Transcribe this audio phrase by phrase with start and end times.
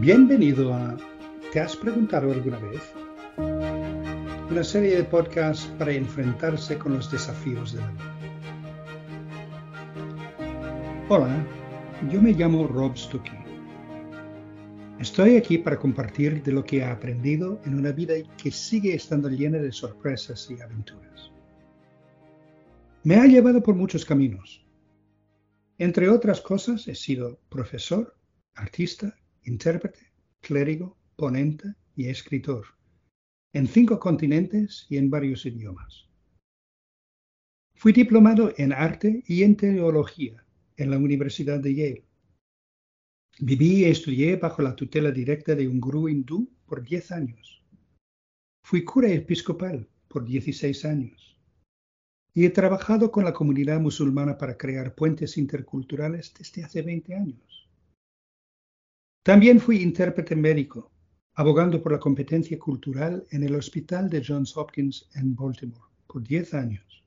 [0.00, 0.96] Bienvenido a
[1.52, 2.80] ¿Te has preguntado alguna vez?
[4.50, 8.16] Una serie de podcasts para enfrentarse con los desafíos de la vida.
[11.10, 11.46] Hola,
[12.10, 13.38] yo me llamo Rob Stuckey.
[14.98, 19.28] Estoy aquí para compartir de lo que he aprendido en una vida que sigue estando
[19.28, 21.30] llena de sorpresas y aventuras.
[23.04, 24.64] Me ha llevado por muchos caminos.
[25.76, 28.16] Entre otras cosas, he sido profesor,
[28.54, 29.14] artista,
[29.44, 32.66] intérprete, clérigo, ponente y escritor,
[33.52, 36.08] en cinco continentes y en varios idiomas.
[37.74, 40.44] Fui diplomado en arte y en teología
[40.76, 42.04] en la Universidad de Yale.
[43.40, 47.64] Viví y estudié bajo la tutela directa de un gurú hindú por 10 años.
[48.62, 51.36] Fui cura episcopal por 16 años.
[52.34, 57.61] Y he trabajado con la comunidad musulmana para crear puentes interculturales desde hace 20 años.
[59.22, 60.90] También fui intérprete médico,
[61.34, 66.54] abogando por la competencia cultural en el Hospital de Johns Hopkins en Baltimore por 10
[66.54, 67.04] años.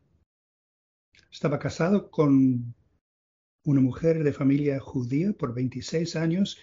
[1.29, 2.73] Estaba casado con
[3.65, 6.57] una mujer de familia judía por 26 años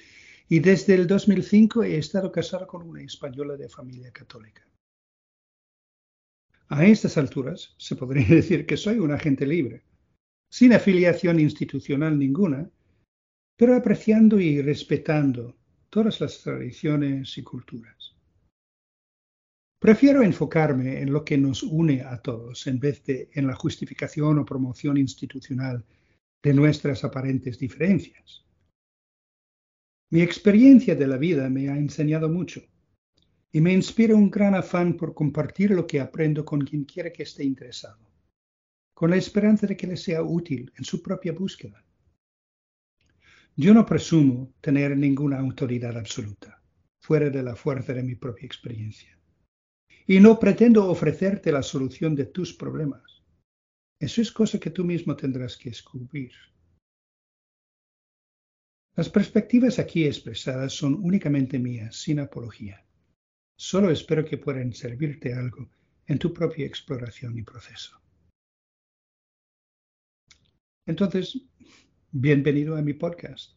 [0.48, 4.66] y desde el 2005 he estado casado con una española de familia católica.
[6.68, 9.82] A estas alturas se podría decir que soy un agente libre,
[10.48, 12.70] sin afiliación institucional ninguna
[13.56, 15.56] pero apreciando y respetando
[15.90, 18.14] todas las tradiciones y culturas.
[19.78, 24.38] Prefiero enfocarme en lo que nos une a todos en vez de en la justificación
[24.38, 25.84] o promoción institucional
[26.42, 28.44] de nuestras aparentes diferencias.
[30.10, 32.62] Mi experiencia de la vida me ha enseñado mucho
[33.50, 37.24] y me inspira un gran afán por compartir lo que aprendo con quien quiera que
[37.24, 37.98] esté interesado,
[38.94, 41.84] con la esperanza de que le sea útil en su propia búsqueda.
[43.56, 46.62] Yo no presumo tener ninguna autoridad absoluta,
[47.00, 49.18] fuera de la fuerza de mi propia experiencia.
[50.06, 53.22] Y no pretendo ofrecerte la solución de tus problemas.
[54.00, 56.32] Eso es cosa que tú mismo tendrás que descubrir.
[58.96, 62.84] Las perspectivas aquí expresadas son únicamente mías, sin apología.
[63.56, 65.70] Solo espero que puedan servirte algo
[66.06, 68.00] en tu propia exploración y proceso.
[70.86, 71.38] Entonces,
[72.14, 73.56] Bienvenido a mi podcast.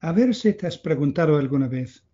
[0.00, 2.08] A ver si te has preguntado alguna vez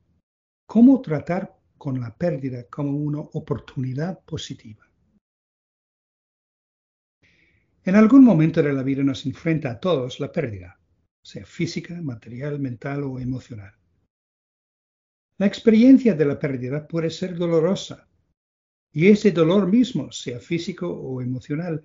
[0.67, 4.91] cómo tratar con la pérdida como una oportunidad positiva.
[7.85, 10.81] En algún momento de la vida nos enfrenta a todos la pérdida,
[11.23, 13.73] sea física, material, mental o emocional.
[15.39, 18.09] La experiencia de la pérdida puede ser dolorosa
[18.93, 21.85] y ese dolor mismo, sea físico o emocional,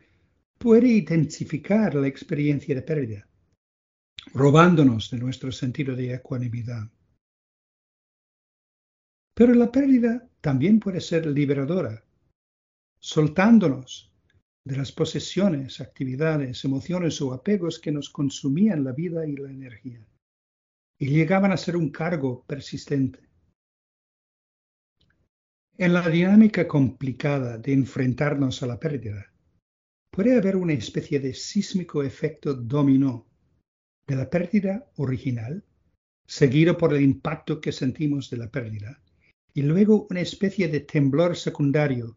[0.63, 3.27] puede intensificar la experiencia de pérdida,
[4.33, 6.89] robándonos de nuestro sentido de ecuanimidad.
[9.35, 12.05] Pero la pérdida también puede ser liberadora,
[12.97, 14.13] soltándonos
[14.65, 20.07] de las posesiones, actividades, emociones o apegos que nos consumían la vida y la energía
[20.97, 23.19] y llegaban a ser un cargo persistente.
[25.77, 29.32] En la dinámica complicada de enfrentarnos a la pérdida,
[30.13, 33.25] puede haber una especie de sísmico efecto dominó
[34.05, 35.65] de la pérdida original,
[36.27, 39.01] seguido por el impacto que sentimos de la pérdida,
[39.55, 42.15] y luego una especie de temblor secundario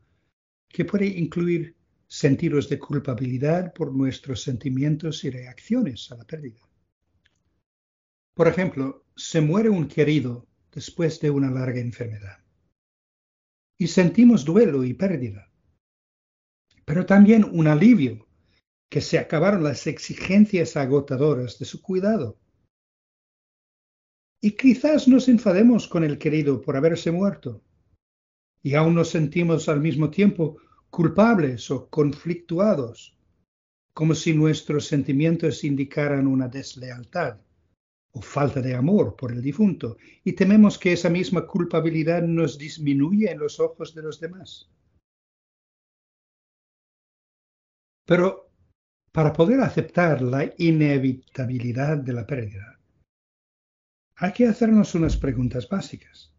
[0.68, 1.74] que puede incluir
[2.06, 6.60] sentidos de culpabilidad por nuestros sentimientos y reacciones a la pérdida.
[8.34, 12.44] Por ejemplo, se muere un querido después de una larga enfermedad.
[13.78, 15.50] Y sentimos duelo y pérdida
[16.86, 18.26] pero también un alivio,
[18.88, 22.38] que se acabaron las exigencias agotadoras de su cuidado.
[24.40, 27.60] Y quizás nos enfademos con el querido por haberse muerto,
[28.62, 30.58] y aún nos sentimos al mismo tiempo
[30.88, 33.18] culpables o conflictuados,
[33.92, 37.40] como si nuestros sentimientos indicaran una deslealtad
[38.12, 43.32] o falta de amor por el difunto, y tememos que esa misma culpabilidad nos disminuya
[43.32, 44.70] en los ojos de los demás.
[48.06, 48.52] Pero
[49.12, 52.78] para poder aceptar la inevitabilidad de la pérdida,
[54.16, 56.32] hay que hacernos unas preguntas básicas.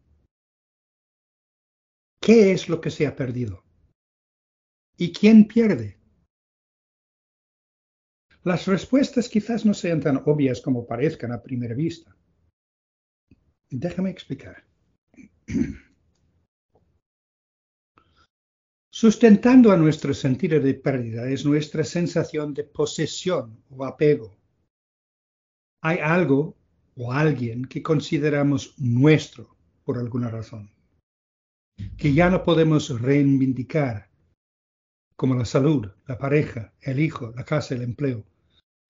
[2.20, 3.64] ¿Qué es lo que se ha perdido?
[4.96, 5.98] ¿Y quién pierde?
[8.42, 12.16] Las respuestas quizás no sean tan obvias como parezcan a primera vista.
[13.70, 14.64] Déjame explicar.
[19.00, 24.36] Sustentando a nuestro sentido de pérdida es nuestra sensación de posesión o apego.
[25.82, 26.56] Hay algo
[26.96, 29.54] o alguien que consideramos nuestro
[29.84, 30.72] por alguna razón,
[31.96, 34.10] que ya no podemos reivindicar,
[35.14, 38.24] como la salud, la pareja, el hijo, la casa, el empleo.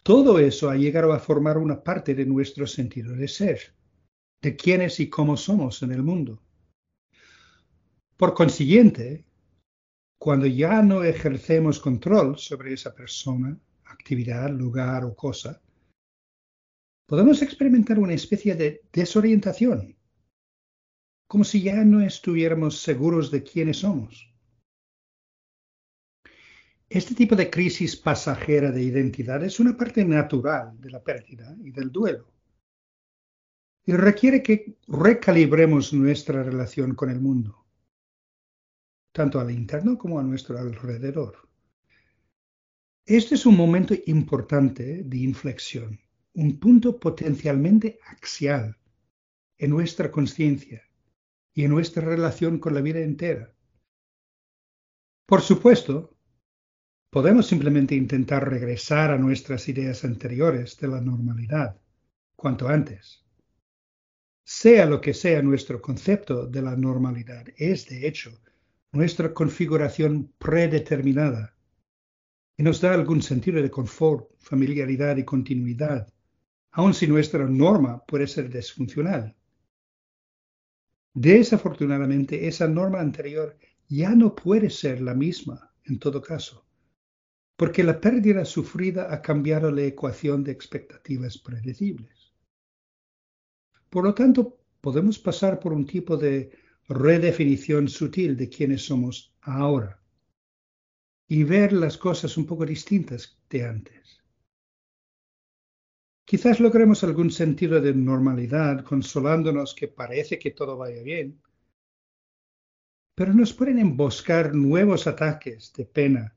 [0.03, 3.75] Todo eso ha llegado a formar una parte de nuestro sentido de ser,
[4.41, 6.41] de quiénes y cómo somos en el mundo.
[8.17, 9.28] Por consiguiente,
[10.19, 15.63] cuando ya no ejercemos control sobre esa persona, actividad, lugar o cosa,
[17.07, 19.97] podemos experimentar una especie de desorientación,
[21.29, 24.29] como si ya no estuviéramos seguros de quiénes somos.
[26.91, 31.71] Este tipo de crisis pasajera de identidad es una parte natural de la pérdida y
[31.71, 32.33] del duelo,
[33.85, 37.68] y requiere que recalibremos nuestra relación con el mundo,
[39.19, 41.49] tanto al interno como a nuestro alrededor.
[43.05, 45.99] Este es un momento importante de inflexión
[46.35, 48.79] un punto potencialmente axial
[49.59, 50.85] en nuestra conciencia
[51.53, 53.53] y en nuestra relación con la vida entera.
[55.27, 56.17] Por supuesto,
[57.11, 61.77] podemos simplemente intentar regresar a nuestras ideas anteriores de la normalidad
[62.37, 63.27] cuanto antes.
[64.45, 68.41] Sea lo que sea nuestro concepto de la normalidad, es de hecho
[68.93, 71.57] nuestra configuración predeterminada
[72.57, 76.13] y nos da algún sentido de confort, familiaridad y continuidad
[76.73, 79.35] aun si nuestra norma puede ser disfuncional.
[81.15, 83.59] Desafortunadamente, esa norma anterior
[83.89, 86.67] ya no puede ser la misma en todo caso,
[87.57, 92.33] porque la pérdida sufrida ha cambiado la ecuación de expectativas predecibles.
[93.89, 96.53] Por lo tanto, podemos pasar por un tipo de
[96.89, 100.01] redefinición sutil de quiénes somos ahora
[101.29, 104.25] y ver las cosas un poco distintas de antes.
[106.25, 111.41] Quizás logremos algún sentido de normalidad consolándonos que parece que todo vaya bien,
[113.15, 116.37] pero nos pueden emboscar nuevos ataques de pena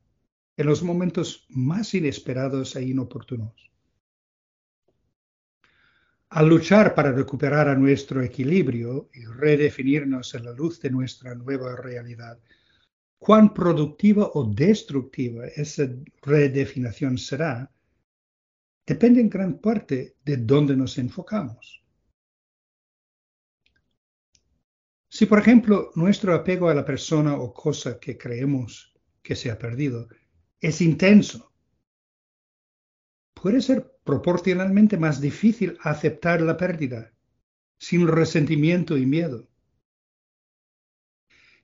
[0.57, 3.70] en los momentos más inesperados e inoportunos.
[6.33, 11.75] Al luchar para recuperar a nuestro equilibrio y redefinirnos en la luz de nuestra nueva
[11.75, 12.39] realidad,
[13.19, 15.89] cuán productiva o destructiva esa
[16.21, 17.69] redefinición será,
[18.87, 21.83] depende en gran parte de dónde nos enfocamos.
[25.09, 29.59] Si, por ejemplo, nuestro apego a la persona o cosa que creemos que se ha
[29.59, 30.07] perdido
[30.61, 31.51] es intenso,
[33.33, 37.13] puede ser proporcionalmente más difícil aceptar la pérdida
[37.77, 39.48] sin resentimiento y miedo.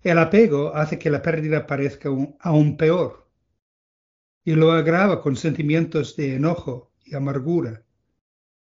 [0.01, 3.29] El apego hace que la pérdida parezca aún peor
[4.43, 7.85] y lo agrava con sentimientos de enojo, y amargura.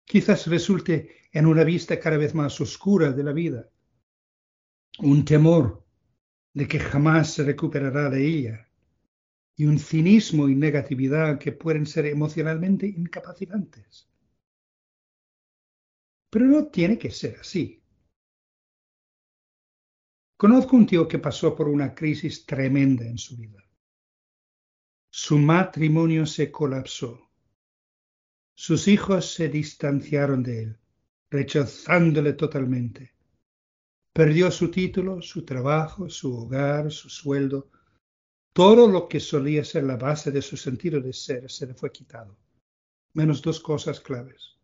[0.04, 3.70] Quizás resulte en una vista cada vez más oscura de la vida,
[4.98, 5.84] un temor
[6.52, 8.67] de que jamás se recuperará de ella
[9.58, 14.08] y un cinismo y negatividad que pueden ser emocionalmente incapacitantes.
[16.30, 17.82] Pero no tiene que ser así.
[20.38, 23.62] Conozco un tío que pasó por una crisis tremenda en su vida.
[25.10, 27.28] Su matrimonio se colapsó
[28.60, 30.78] sus hijos se distanciaron de él,
[31.30, 33.14] rechazándole totalmente.
[34.12, 37.70] Perdió su título, su trabajo, su hogar, su sueldo.
[38.58, 41.92] Todo lo que solía ser la base de su sentido de ser se le fue
[41.92, 42.36] quitado,
[43.12, 44.58] menos dos cosas claves.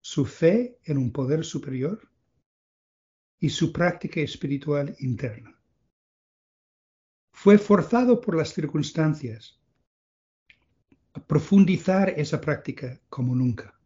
[0.00, 2.08] Su fe en un poder superior
[3.38, 5.60] y su práctica espiritual interna.
[7.34, 9.60] Fue forzado por las circunstancias
[11.26, 13.78] profundizar esa práctica como nunca.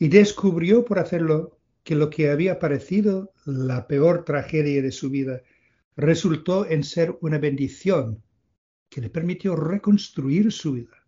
[0.00, 5.44] Y descubrió por hacerlo que lo que había parecido la peor tragedia de su vida
[5.96, 8.22] resultó en ser una bendición
[8.88, 11.06] que le permitió reconstruir su vida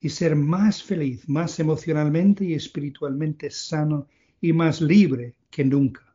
[0.00, 4.08] y ser más feliz, más emocionalmente y espiritualmente sano
[4.40, 6.14] y más libre que nunca.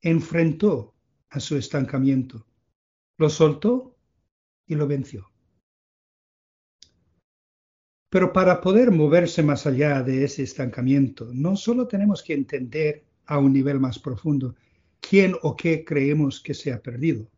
[0.00, 0.94] Enfrentó
[1.28, 2.46] a su estancamiento,
[3.18, 3.96] lo soltó
[4.66, 5.30] y lo venció.
[8.08, 13.38] Pero para poder moverse más allá de ese estancamiento, no solo tenemos que entender a
[13.38, 14.56] un nivel más profundo
[15.00, 17.30] quién o qué creemos que se ha perdido,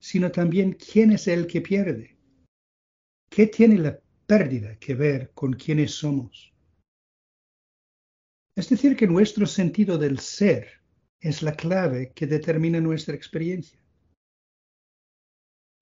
[0.00, 2.16] sino también quién es el que pierde.
[3.30, 6.52] ¿Qué tiene la pérdida que ver con quiénes somos?
[8.54, 10.82] Es decir, que nuestro sentido del ser
[11.20, 13.82] es la clave que determina nuestra experiencia.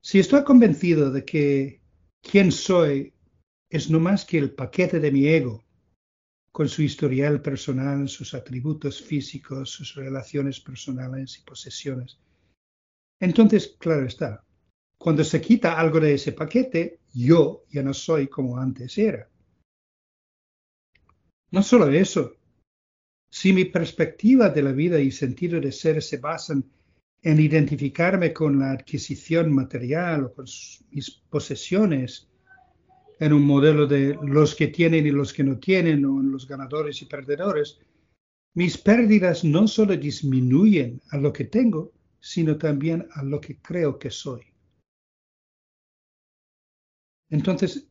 [0.02, 1.80] Si estoy convencido de que
[2.22, 3.12] quién soy
[3.68, 5.64] es no más que el paquete de mi ego,
[6.52, 12.18] con su historial personal, sus atributos físicos, sus relaciones personales y posesiones.
[13.20, 14.44] Entonces, claro está,
[14.98, 19.28] cuando se quita algo de ese paquete, yo ya no soy como antes era.
[21.52, 22.36] No solo eso,
[23.30, 26.64] si mi perspectiva de la vida y sentido de ser se basan
[27.22, 30.46] en identificarme con la adquisición material o con
[30.90, 32.29] mis posesiones,
[33.20, 36.48] en un modelo de los que tienen y los que no tienen, o en los
[36.48, 37.78] ganadores y perdedores,
[38.54, 43.98] mis pérdidas no solo disminuyen a lo que tengo, sino también a lo que creo
[43.98, 44.42] que soy.
[47.28, 47.86] Entonces,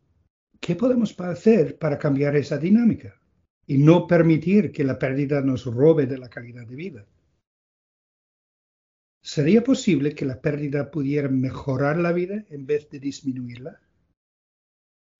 [0.59, 3.21] ¿qué podemos hacer para cambiar esa dinámica
[3.67, 7.05] y no permitir que la pérdida nos robe de la calidad de vida?
[9.21, 13.79] ¿Sería posible que la pérdida pudiera mejorar la vida en vez de disminuirla?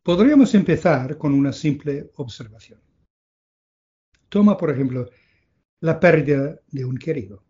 [0.04, 2.80] Podríamos empezar con una simple observación.
[4.30, 5.10] Toma, por ejemplo,
[5.82, 7.44] la pérdida de un querido.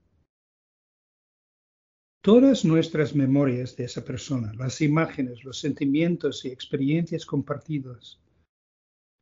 [2.22, 8.20] Todas nuestras memorias de esa persona, las imágenes, los sentimientos y experiencias compartidas,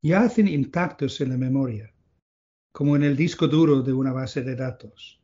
[0.02, 1.94] yacen intactos en la memoria,
[2.74, 5.22] como en el disco duro de una base de datos,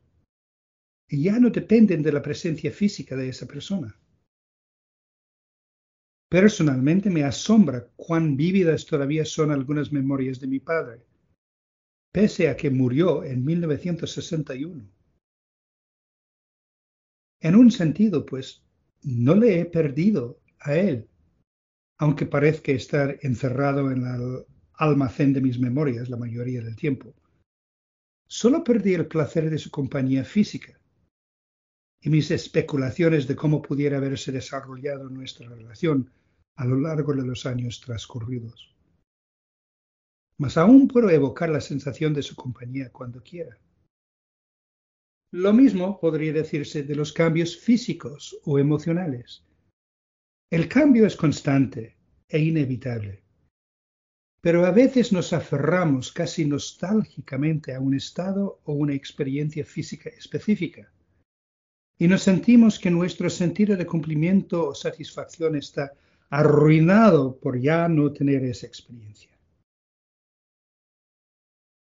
[1.08, 3.98] y ya no dependen de la presencia física de esa persona.
[6.34, 11.00] Personalmente me asombra cuán vívidas todavía son algunas memorias de mi padre,
[12.10, 14.84] pese a que murió en 1961.
[17.40, 18.64] En un sentido, pues,
[19.04, 21.08] no le he perdido a él,
[21.98, 27.14] aunque parezca estar encerrado en el almacén de mis memorias la mayoría del tiempo.
[28.26, 30.80] Solo perdí el placer de su compañía física
[32.00, 36.10] y mis especulaciones de cómo pudiera haberse desarrollado nuestra relación
[36.56, 38.74] a lo largo de los años transcurridos.
[40.38, 43.58] Mas aún puedo evocar la sensación de su compañía cuando quiera.
[45.32, 49.44] Lo mismo podría decirse de los cambios físicos o emocionales.
[50.50, 51.96] El cambio es constante
[52.28, 53.22] e inevitable,
[54.40, 60.92] pero a veces nos aferramos casi nostálgicamente a un estado o una experiencia física específica
[61.98, 65.92] y nos sentimos que nuestro sentido de cumplimiento o satisfacción está
[66.34, 69.30] arruinado por ya no tener esa experiencia.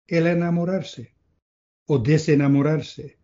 [0.07, 1.13] El enamorarse
[1.87, 3.19] o desenamorarse,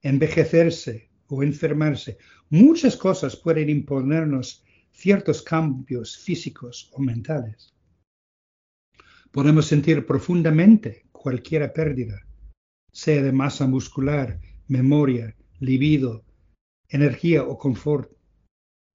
[0.00, 2.16] envejecerse o enfermarse,
[2.48, 7.74] muchas cosas pueden imponernos ciertos cambios físicos o mentales.
[9.32, 12.26] Podemos sentir profundamente cualquier pérdida,
[12.90, 16.24] sea de masa muscular, memoria, libido,
[16.88, 18.13] energía o confort.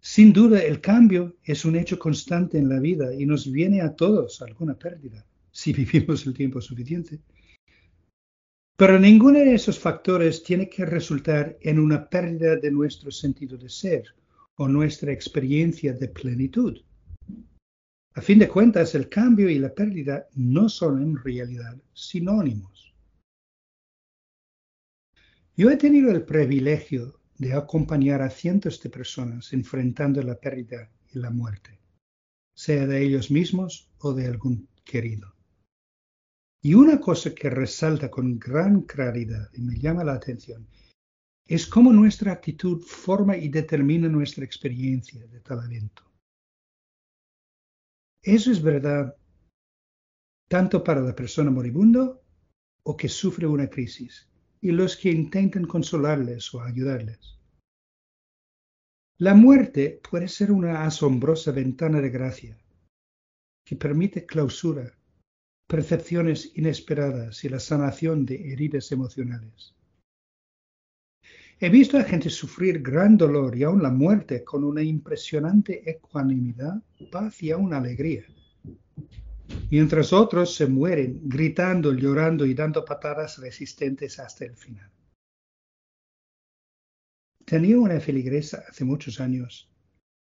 [0.02, 3.96] Sin duda, el cambio es un hecho constante en la vida y nos viene a
[3.96, 7.20] todos alguna pérdida, si vivimos el tiempo suficiente.
[8.78, 13.68] Pero ninguno de esos factores tiene que resultar en una pérdida de nuestro sentido de
[13.68, 14.16] ser
[14.56, 16.78] o nuestra experiencia de plenitud.
[18.14, 22.94] A fin de cuentas, el cambio y la pérdida no son en realidad sinónimos.
[25.58, 31.20] Yo he tenido el privilegio de acompañar a cientos de personas enfrentando la pérdida y
[31.20, 31.80] la muerte,
[32.54, 35.34] sea de ellos mismos o de algún querido.
[36.62, 40.68] Y una cosa que resalta con gran claridad y me llama la atención
[41.48, 46.04] es cómo nuestra actitud forma y determina nuestra experiencia de tal evento.
[48.22, 49.16] Eso es verdad
[50.50, 52.22] tanto para la persona moribundo
[52.84, 54.29] o que sufre una crisis,
[54.62, 57.40] y los que intentan consolarles o ayudarles.
[59.18, 62.58] La muerte puede ser una asombrosa ventana de gracia
[63.66, 64.98] que permite clausura,
[65.68, 69.76] percepciones inesperadas y la sanación de heridas emocionales.
[71.60, 76.82] He visto a gente sufrir gran dolor y aún la muerte con una impresionante ecuanimidad,
[77.12, 78.26] paz y aún alegría
[79.70, 84.92] mientras otros se mueren gritando, llorando y dando patadas resistentes hasta el final.
[87.46, 89.72] Tenía una feligresa hace muchos años,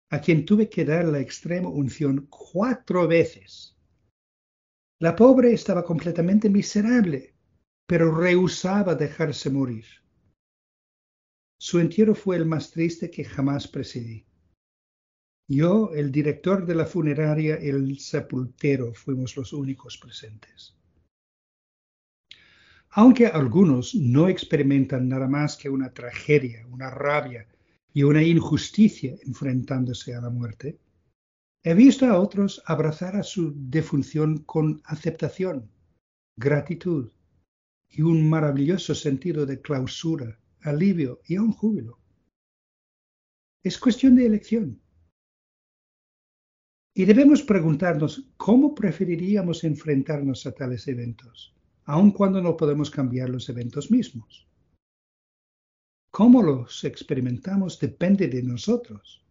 [0.10, 3.78] a quien tuve que dar la extrema unción cuatro veces.
[5.00, 7.36] La pobre estaba completamente miserable,
[7.86, 9.86] pero rehusaba dejarse morir.
[11.60, 14.26] Su entierro fue el más triste que jamás presidí.
[15.50, 20.76] Yo, el director de la funeraria el sepultero fuimos los únicos presentes.
[22.90, 27.48] Aunque algunos no experimentan nada más que una tragedia, una rabia
[27.94, 30.80] y una injusticia enfrentándose a la muerte,
[31.64, 35.70] he visto a otros abrazar a su defunción con aceptación,
[36.38, 37.12] gratitud
[37.90, 42.00] y un maravilloso sentido de clausura, alivio y aún júbilo.
[43.64, 44.82] Es cuestión de elección.
[46.98, 51.54] Y debemos preguntarnos cómo preferiríamos enfrentarnos a tales eventos,
[51.86, 54.48] aun cuando no podemos cambiar los eventos mismos.
[56.10, 59.24] Cómo los experimentamos depende de nosotros.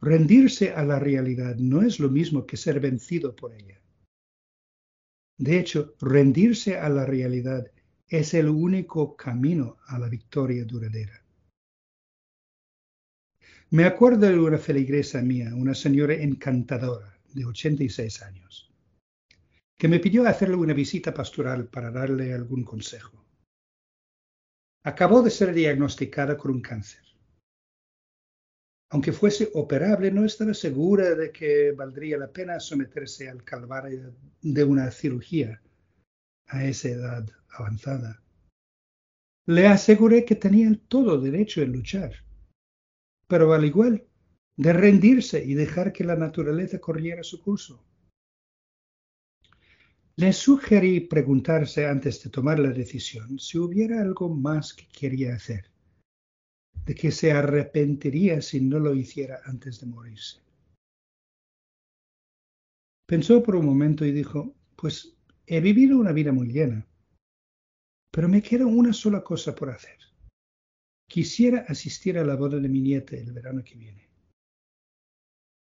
[0.00, 3.80] Rendirse a la realidad no es lo mismo que ser vencido por ella.
[5.38, 7.70] De hecho, rendirse a la realidad
[8.08, 11.21] es el único camino a la victoria duradera.
[13.72, 18.70] Me acuerdo de una feligresa mía, una señora encantadora de 86 años,
[19.78, 23.24] que me pidió hacerle una visita pastoral para darle algún consejo.
[24.84, 27.00] Acabó de ser diagnosticada con un cáncer.
[28.90, 34.64] Aunque fuese operable, no estaba segura de que valdría la pena someterse al calvario de
[34.64, 35.62] una cirugía
[36.48, 38.22] a esa edad avanzada.
[39.46, 42.12] Le aseguré que tenía todo derecho en luchar,
[43.32, 44.06] pero al igual
[44.58, 47.82] de rendirse y dejar que la naturaleza corriera su curso.
[50.16, 55.70] Le sugerí preguntarse antes de tomar la decisión si hubiera algo más que quería hacer
[56.84, 60.42] de que se arrepentiría si no lo hiciera antes de morirse.
[63.06, 66.86] Pensó por un momento y dijo, pues he vivido una vida muy llena,
[68.10, 70.11] pero me queda una sola cosa por hacer.
[71.12, 74.08] Quisiera asistir a la boda de mi nieta el verano que viene.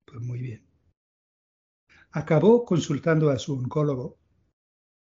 [0.07, 0.67] Pues muy bien.
[2.13, 4.17] Acabó consultando a su oncólogo,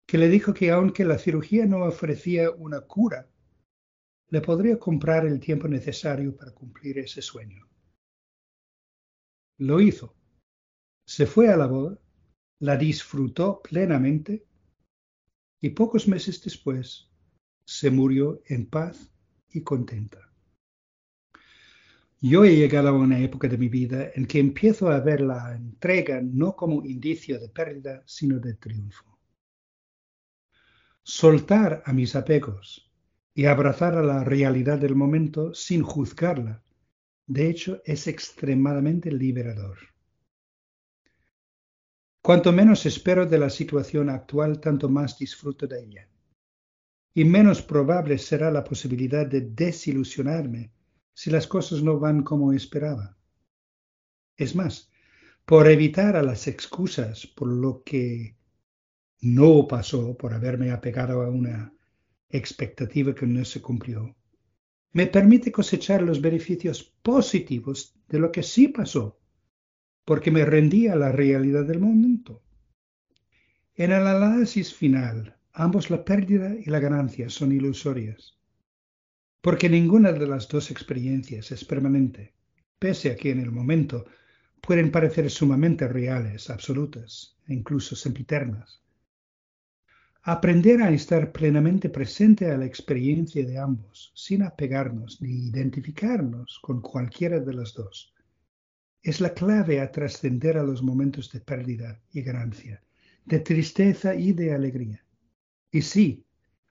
[0.09, 3.29] que le dijo que aunque la cirugía no ofrecía una cura
[4.31, 7.69] le podría comprar el tiempo necesario para cumplir ese sueño.
[9.59, 10.17] Lo hizo.
[11.07, 11.99] Se fue a la boda,
[12.61, 14.47] la disfrutó plenamente
[15.61, 17.11] y pocos meses después
[17.67, 19.14] se murió en paz
[19.55, 20.19] y contenta.
[22.21, 25.55] Yo he llegado a una época de mi vida en que empiezo a ver la
[25.55, 29.19] entrega no como indicio de pérdida, sino de triunfo.
[31.03, 32.91] Soltar a mis apegos
[33.35, 36.63] y abrazar a la realidad del momento sin juzgarla.
[37.27, 39.79] De hecho, es extremadamente liberador.
[42.23, 46.09] Cuanto menos espero de la situación actual, tanto más disfruto de ella.
[47.15, 50.73] Y menos probable será la posibilidad de desilusionarme
[51.15, 53.17] si las cosas no van como esperaba.
[54.37, 54.91] Es más,
[55.45, 58.37] por evitar a las excusas por lo que
[59.21, 61.73] no pasó, por haberme apegado a una
[62.29, 64.17] expectativa que no se cumplió,
[64.93, 69.21] me permite cosechar los beneficios positivos de lo que sí pasó,
[70.05, 72.43] porque me rendí a la realidad del momento.
[73.75, 78.37] En el análisis final, ambos la pérdida y la ganancia son ilusorias,
[79.41, 82.35] porque ninguna de las dos experiencias es permanente,
[82.81, 84.05] pese a que en el momento
[84.61, 88.83] pueden parecer sumamente reales, absolutas e incluso sempiternas.
[90.23, 96.81] Aprender a estar plenamente presente a la experiencia de ambos, sin apegarnos ni identificarnos con
[96.81, 98.13] cualquiera de las dos,
[99.03, 102.83] es la clave a trascender a los momentos de pérdida y ganancia,
[103.25, 105.04] de tristeza y de alegría.
[105.75, 106.25] Y sí,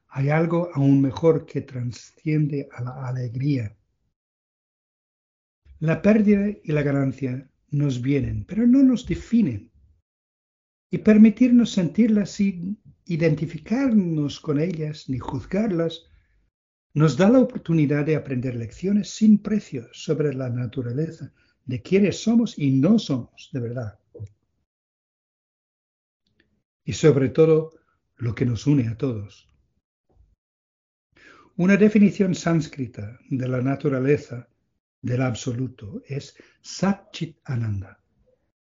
[0.08, 3.76] hay algo aún mejor que trasciende a la alegría.
[5.80, 9.70] La pérdida y la ganancia nos vienen, pero no nos definen.
[10.89, 16.06] Y permitirnos sentirlas sin identificarnos con ellas ni juzgarlas,
[16.94, 21.34] nos da la oportunidad de aprender lecciones sin precio sobre la naturaleza
[21.66, 24.00] de quienes somos y no somos de verdad.
[26.86, 27.83] Y sobre todo,
[28.17, 29.49] lo que nos une a todos.
[31.56, 34.47] Una definición sánscrita de la naturaleza
[35.02, 38.02] del absoluto es Satchit Ananda,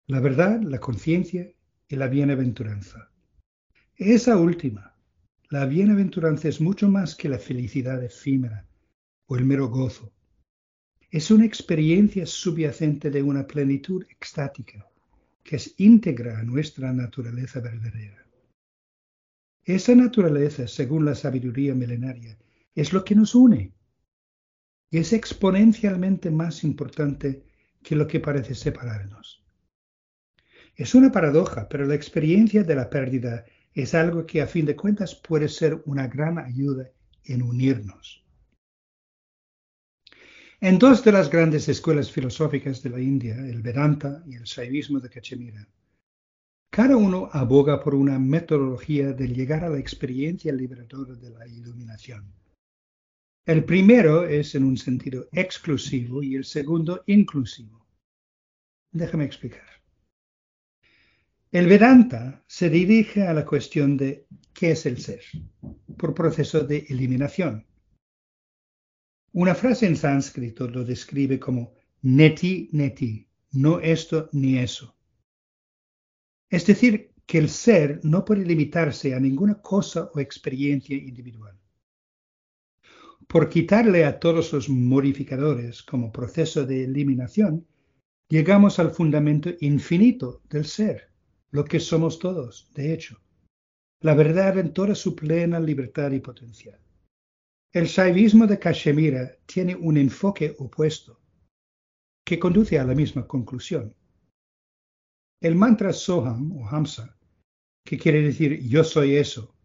[0.07, 1.51] la verdad, la conciencia
[1.87, 3.11] y la bienaventuranza.
[3.95, 4.95] Esa última,
[5.49, 8.65] la bienaventuranza es mucho más que la felicidad efímera
[9.25, 10.13] o el mero gozo.
[11.11, 14.87] Es una experiencia subyacente de una plenitud extática
[15.43, 18.28] que es íntegra a nuestra naturaleza verdadera.
[19.69, 22.35] Esa naturaleza, según la sabiduría milenaria,
[22.73, 23.71] es lo que nos une
[24.89, 27.45] y es exponencialmente más importante
[27.83, 29.45] que lo que parece separarnos.
[30.75, 34.75] Es una paradoja, pero la experiencia de la pérdida es algo que a fin de
[34.75, 36.89] cuentas puede ser una gran ayuda
[37.25, 38.25] en unirnos.
[40.61, 44.99] En dos de las grandes escuelas filosóficas de la India, el Vedanta y el Saivismo
[44.99, 45.67] de Cachemira,
[46.79, 52.33] Cada uno aboga por una metodología de llegar a la experiencia liberadora de la iluminación.
[53.45, 57.85] El primero es en un sentido exclusivo y el segundo inclusivo.
[58.93, 59.67] Déjame explicar.
[61.51, 65.23] El Vedanta se dirige a la cuestión de qué es el ser,
[65.97, 67.67] por proceso de eliminación.
[69.33, 74.95] Una frase en sánscrito lo describe como neti neti, no esto ni eso.
[76.49, 81.55] Es decir, que el ser no puede limitarse a ninguna cosa o experiencia individual.
[83.27, 87.67] Por quitarle a todos los modificadores como proceso de eliminación,
[88.27, 91.09] llegamos al fundamento infinito del ser
[91.51, 93.19] lo que somos todos, de hecho,
[94.01, 96.79] la verdad en toda su plena libertad y potencial.
[97.71, 101.19] El saivismo de Cachemira tiene un enfoque opuesto,
[102.25, 103.93] que conduce a la misma conclusión.
[105.41, 107.17] El mantra Soham o Hamsa,
[107.85, 109.55] que quiere decir yo soy eso,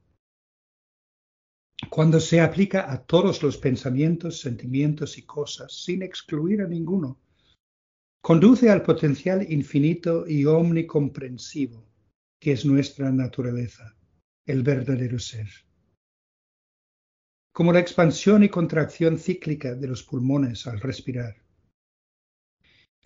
[1.90, 7.20] cuando se aplica a todos los pensamientos, sentimientos y cosas sin excluir a ninguno,
[8.22, 11.84] conduce al potencial infinito y omnicomprensivo
[12.40, 13.96] que es nuestra naturaleza,
[14.46, 15.48] el verdadero ser.
[17.52, 21.43] Como la expansión y contracción cíclica de los pulmones al respirar.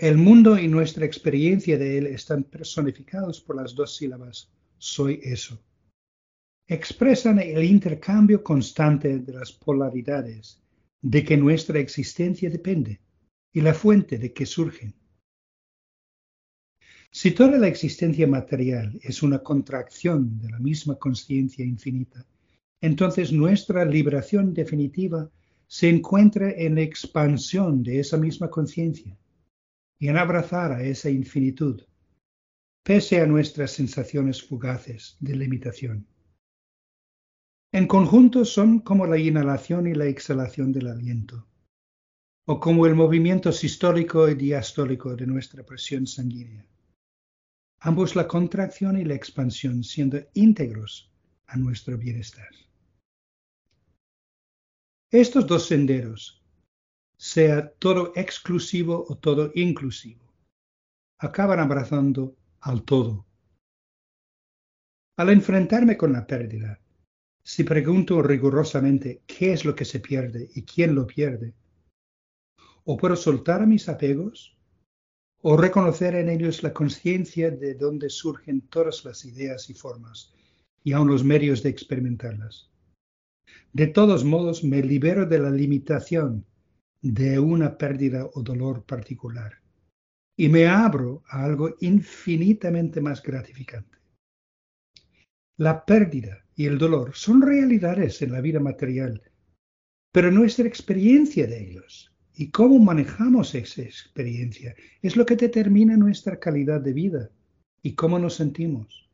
[0.00, 5.61] El mundo y nuestra experiencia de él están personificados por las dos sílabas soy eso.
[6.68, 10.62] Expresan el intercambio constante de las polaridades
[11.02, 13.00] de que nuestra existencia depende
[13.52, 14.94] y la fuente de que surgen.
[17.11, 22.24] Si toda la existencia material es una contracción de la misma conciencia infinita,
[22.80, 25.28] entonces nuestra liberación definitiva
[25.66, 29.18] se encuentra en la expansión de esa misma conciencia
[29.98, 31.82] y en abrazar a esa infinitud,
[32.82, 36.06] pese a nuestras sensaciones fugaces de limitación.
[37.72, 41.46] En conjunto son como la inhalación y la exhalación del aliento,
[42.46, 46.68] o como el movimiento sistólico y diastólico de nuestra presión sanguínea
[47.80, 51.11] ambos la contracción y la expansión siendo íntegros
[51.46, 52.48] a nuestro bienestar.
[55.11, 56.42] Estos dos senderos,
[57.18, 60.33] sea todo exclusivo o todo inclusivo,
[61.18, 63.26] acaban abrazando al todo.
[65.16, 66.81] Al enfrentarme con la pérdida,
[67.42, 71.54] si pregunto rigurosamente qué es lo que se pierde y quién lo pierde,
[72.85, 74.57] o puedo soltar mis apegos
[75.42, 80.33] o reconocer en ellos la conciencia de dónde surgen todas las ideas y formas,
[80.85, 82.70] y aun los medios de experimentarlas.
[83.72, 86.44] De todos modos, me libero de la limitación
[87.00, 89.52] de una pérdida o dolor particular
[90.37, 93.98] y me abro a algo infinitamente más gratificante.
[95.56, 99.20] La pérdida y el dolor son realidades en la vida material,
[100.12, 106.38] pero nuestra experiencia de ellos y cómo manejamos esa experiencia es lo que determina nuestra
[106.38, 107.30] calidad de vida
[107.82, 109.11] y cómo nos sentimos.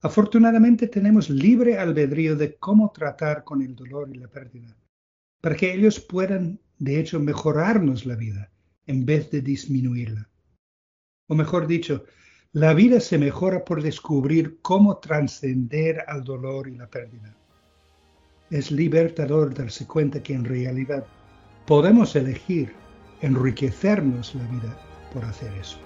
[0.00, 4.76] Afortunadamente tenemos libre albedrío de cómo tratar con el dolor y la pérdida,
[5.40, 8.50] para que ellos puedan, de hecho, mejorarnos la vida
[8.86, 10.28] en vez de disminuirla.
[11.28, 12.04] O mejor dicho,
[12.52, 17.36] la vida se mejora por descubrir cómo trascender al dolor y la pérdida.
[18.50, 21.06] Es libertador darse cuenta que en realidad
[21.66, 22.72] podemos elegir
[23.20, 24.78] enriquecernos la vida
[25.12, 25.78] por hacer eso.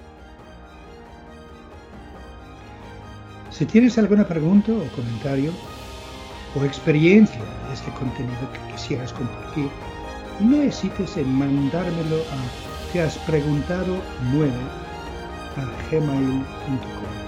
[3.51, 5.53] Si tienes alguna pregunta o comentario
[6.55, 9.69] o experiencia de este contenido que quisieras compartir,
[10.41, 14.53] no hesites en mandármelo a te has preguntado 9
[15.57, 17.23] a gmail.com.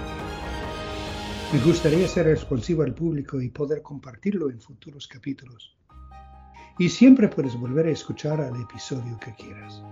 [1.53, 5.79] Me gustaría ser responsivo al público y poder compartirlo en futuros capítulos.
[6.79, 9.83] Y siempre puedes volver a escuchar al episodio que quieras.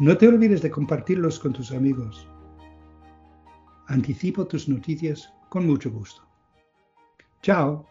[0.00, 2.26] No te olvides de compartirlos con tus amigos.
[3.86, 6.22] Anticipo tus noticias con mucho gusto.
[7.42, 7.86] Chao.